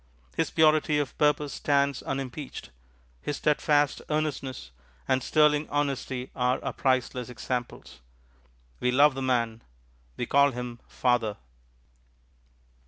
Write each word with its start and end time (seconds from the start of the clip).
His 0.35 0.49
purity 0.49 0.97
of 0.97 1.15
purpose 1.19 1.53
stands 1.53 2.01
unimpeached; 2.01 2.71
his 3.21 3.37
steadfast 3.37 4.01
earnestness 4.09 4.71
and 5.07 5.21
sterling 5.21 5.69
honesty 5.69 6.31
are 6.35 6.59
our 6.63 6.73
priceless 6.73 7.29
examples. 7.29 7.99
We 8.79 8.89
love 8.89 9.13
the 9.13 9.21
man. 9.21 9.61
We 10.17 10.25
call 10.25 10.53
him 10.53 10.79
Father. 10.87 11.37